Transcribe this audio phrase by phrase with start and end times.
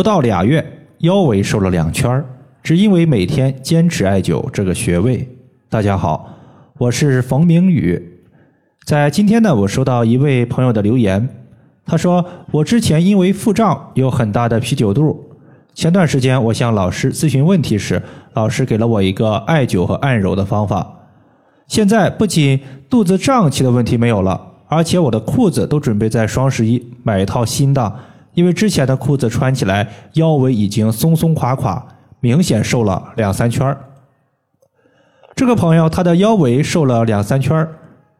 [0.00, 0.64] 不到俩月，
[1.00, 2.24] 腰围瘦了两圈，
[2.62, 5.28] 只因为每天坚持艾灸这个穴位。
[5.68, 6.38] 大家好，
[6.78, 8.02] 我是冯明宇。
[8.86, 11.28] 在今天呢，我收到一位朋友的留言，
[11.84, 15.22] 他说我之前因为腹胀有很大的啤酒肚，
[15.74, 20.90] 前段时间我向老师咨询问题时，老师给了我一个艾灸和按揉的方法。
[21.66, 22.58] 现在不仅
[22.88, 27.94] 肚子胀气的问题没有了，而且我的裤子都准备在双十一买一套新的，
[28.34, 31.84] 因为之前的裤子穿起来腰围已经松松垮垮，
[32.20, 33.76] 明显瘦了两三圈。
[35.34, 37.66] 这个朋友他的腰围瘦了两三圈，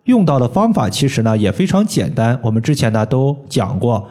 [0.05, 4.09] 用到的方法其实呢也非常简单，我们之前呢都讲过，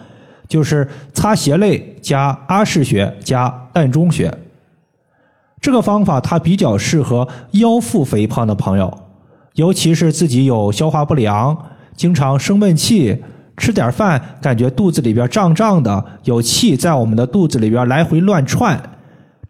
[0.47, 4.31] 就是擦鞋类加阿是穴加膻中穴。
[5.61, 8.97] 这个方法它比较适合腰腹肥胖的朋友。
[9.55, 11.57] 尤其是自己有消化不良，
[11.93, 13.21] 经常生闷气，
[13.59, 18.81] 吃点饭感觉肚子里边胀胀的，有气在我们的肚子里边来回乱窜，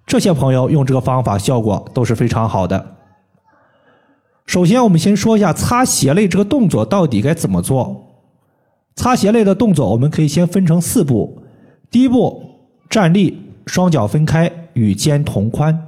[0.06, 2.98] 这些朋友用这个方法效果都是非常好的。
[4.48, 8.08] 首先，我们先说一下擦鞋类这个动作到底该怎么做。
[8.96, 11.44] 擦鞋类的动作，我们可以先分成四步。
[11.92, 12.42] 第一步，
[12.90, 15.88] 站立，双脚分开，与肩同宽。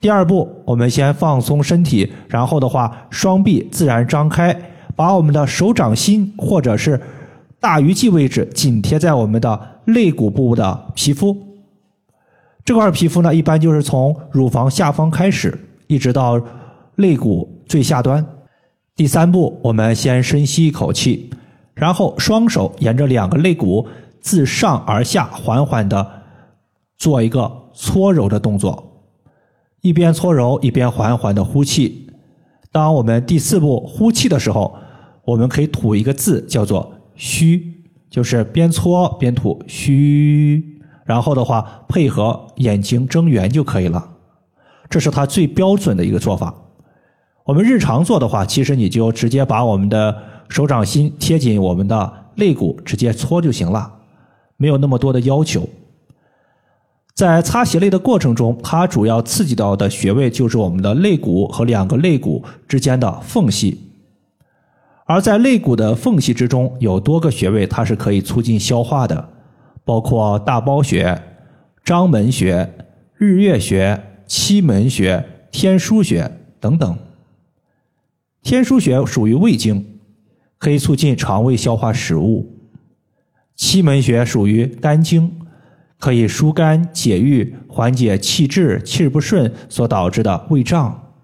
[0.00, 4.58] 第二步，我们先放松身体，然后的话，双臂自然张开，
[4.96, 7.00] 把我们的手掌心或者是
[7.60, 11.36] 大鱼际位置紧贴在我们的肋骨部的皮肤。
[12.64, 16.40] 这块皮肤呢，一般就是从乳房下方开始，一直到
[16.96, 18.24] 肋骨最下端。
[18.94, 21.30] 第三步，我们先深吸一口气，
[21.74, 23.86] 然后双手沿着两个肋骨
[24.20, 26.06] 自上而下缓缓的
[26.96, 28.84] 做一个搓揉的动作。
[29.80, 32.10] 一边搓揉一边缓缓的呼气。
[32.70, 34.76] 当我们第四步呼气的时候，
[35.24, 44.12] 我们可以吐一个字，叫做“虚”，就是边搓边吐“虚”，然后的话配合眼睛睁圆就可以了。
[44.88, 46.54] 这是它最标准的一个做法。
[47.44, 50.16] 我们日常做的话，其实你就直接把我们的
[50.48, 53.90] 手掌心贴紧我们的肋骨，直接搓就行了，
[54.56, 55.68] 没有那么多的要求。
[57.14, 63.87] 在擦鞋类的过程中，它主要刺激到的穴位就是我们的肋骨和两个肋骨之间的缝隙，
[65.08, 69.30] 而在肋骨的缝隙之中有多个穴位，它是可以促进消化的，
[69.82, 71.22] 包括大包穴、
[71.82, 72.70] 章门穴、
[73.16, 76.30] 日月穴、期门穴、天枢穴
[76.60, 76.98] 等等。
[78.42, 79.98] 天枢穴属于胃经，
[80.58, 82.46] 可以促进肠胃消化食物；
[83.56, 85.32] 期门穴属于肝经。
[86.00, 91.14] 可以疏肝解郁，缓解气滞、气不顺所导致的胃胀，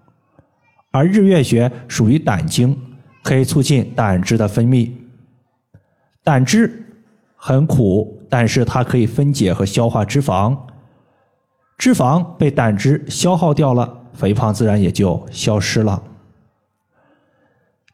[0.91, 2.77] 而日月穴属于胆经，
[3.25, 4.91] 可以促进胆汁的分泌。
[6.23, 6.85] 胆汁
[7.35, 10.55] 很苦，但是它可以分解和消化脂肪，
[11.75, 16.03] 脂肪被胆汁消耗掉了，肥胖自然也就消失了。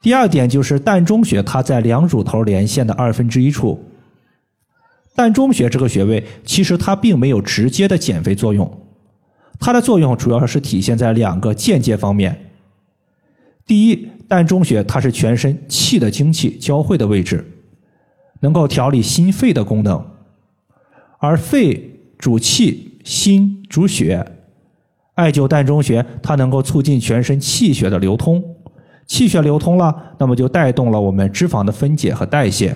[0.02, 3.82] 第二点就是膻中穴，它在两乳头连线的二分之一处。
[5.16, 8.70] 膻中穴这个穴位，其实它并没有直接的减肥作用，
[9.62, 12.52] 它的作用主要是体现在两个间接方面。
[13.66, 17.46] 第一，膻中穴它是全身气的精气交汇的位置，
[18.40, 20.02] 能够调理心肺的功能，
[21.20, 24.26] 而肺主气，心主血，
[25.16, 28.42] 艾灸膻中穴，它能够促进全身气血的流通，
[29.06, 32.74] 气血流通了，那么就带动了我们脂肪的分解和代谢。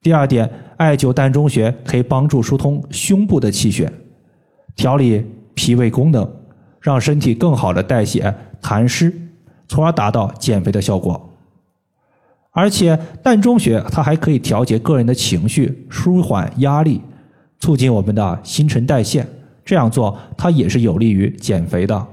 [0.00, 3.92] 第二点，艾灸膻中穴可以帮助疏通胸部的气血，
[4.74, 6.26] 调理脾胃功能，
[6.80, 9.12] 让身体更好的代谢痰湿，
[9.68, 11.30] 从而达到减肥的效果。
[12.50, 17.00] 而且膻中穴它还可以调节个人的情绪，舒缓压力，
[17.58, 19.26] 促进我们的新陈代谢。
[19.64, 22.06] 这样做它也是有利于减肥的。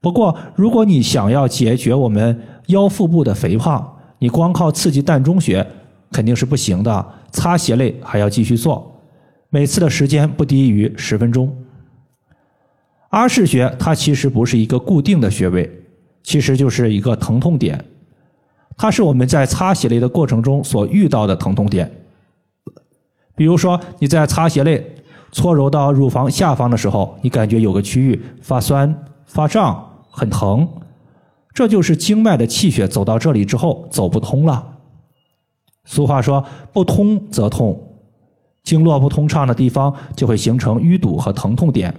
[0.00, 5.66] 不过，如果你想要解决我们腰腹部的肥胖，你光靠刺激膻中穴。
[6.10, 8.98] 肯定是不行的，擦鞋类还要继续做，
[9.50, 11.54] 每次的时间不低于十分钟。
[13.10, 15.70] 阿是穴它其实不是一个固定的穴位，
[16.22, 17.82] 其实就是一个疼痛点，
[18.76, 21.90] 它是我们在擦鞋类的过程中所遇到的疼痛点。
[23.34, 24.94] 比如说你在擦鞋类
[25.30, 30.68] 搓揉到乳房下方的时候，你感觉有个区域发酸、发胀、很疼，
[31.54, 34.76] 这就是经脉的气血走到这里之后走不通了。
[35.84, 37.96] 俗话说：“不通则痛，
[38.62, 41.94] 经络不通畅的地方就会形成淤堵和疼痛点。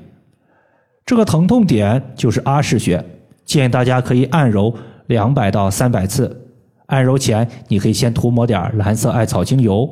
[1.05, 3.03] 这个疼痛点就是阿是穴，
[3.49, 4.71] 建议大家可以按揉
[5.07, 6.45] 两百到三百次。
[6.85, 9.89] 按揉前，你可以先涂抹点蓝色艾草精油，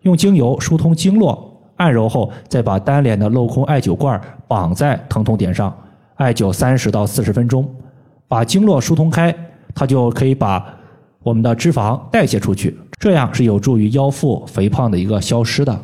[0.00, 5.72] 用精油疏通经络，按揉后，再把单脸的镂空艾灸罐绑在疼痛点上，
[6.16, 7.72] 艾灸三十到四十分钟，
[8.26, 9.32] 把经络疏通开，
[9.72, 10.64] 它就可以把
[11.22, 15.80] 我们的脂肪代谢出去，这样是有助于腰腹肥胖的一个消失的。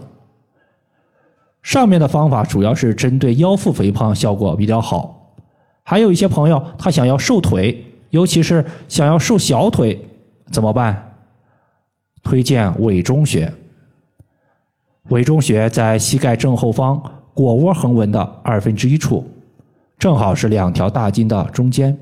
[1.63, 5.26] 上面的方法主要是针对腰腹肥胖效果比较好，
[5.89, 9.97] 还有一些朋友他想要瘦腿，尤其是想要瘦小腿，
[10.51, 11.15] 怎么办？
[12.25, 13.53] 推荐委中穴。
[15.11, 17.01] 委中穴在膝盖正后方
[17.37, 19.25] 腘窝横纹的二分之一处，
[19.97, 21.97] 正好是两条大筋的中间。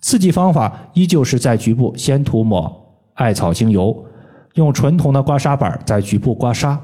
[0.00, 2.72] 刺激方法依旧是在局部先涂抹
[3.14, 4.04] 艾草精油，
[4.54, 6.78] 用纯铜的刮痧板在局部刮痧。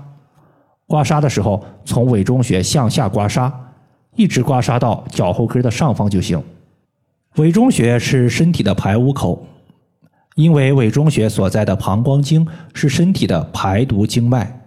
[0.88, 3.52] 刮痧的时候，从委中穴向下刮痧，
[4.16, 6.42] 一直刮痧到脚后跟的上方就行。
[7.36, 9.46] 委中穴是身体的排污口，
[10.34, 14.60] 因为委中穴所在的膀胱经是身体的排毒经脉。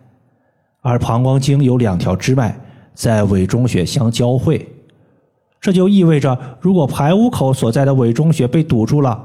[0.82, 2.58] 而膀胱经有两条支脉
[2.94, 4.66] 在委中穴相交汇，
[5.60, 9.22] 这就意味着，如果排污口所在的委中穴被堵住了，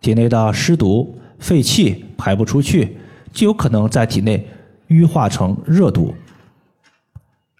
[0.00, 2.96] 体内的湿毒、废气排不出去，
[3.32, 4.46] 就有可能在体内
[4.88, 6.14] 淤化成热毒。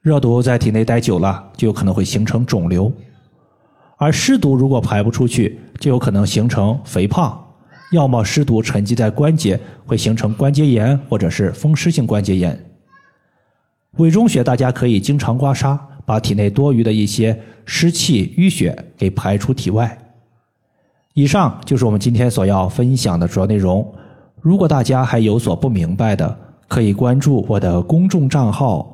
[0.05, 2.93] 热毒在体内待久了，就有可能会形成肿瘤；
[3.97, 7.43] 而湿毒如果排不出去，就有可能形成肥胖。
[7.91, 12.67] 要么湿毒沉积在关节，会形成关节炎，或者是风湿性关节炎。
[13.93, 19.99] 委中穴，大家可以经常刮痧，把体内多余的一些湿气、淤血给排出体外。
[21.15, 23.91] 以上就是我们今天所要分享的主要内容。
[24.43, 28.91] 如果大家还有所不明白的，可以关注我的公众账号